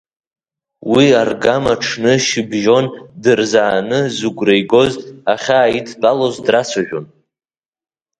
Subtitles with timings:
[0.93, 2.85] Уи аргама, аҽны шьыбжьон
[3.23, 4.93] дырзааны, зыгәра игоз
[5.33, 7.05] ахьааидтәалоз драцәажәон.